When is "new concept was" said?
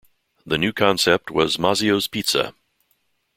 0.57-1.57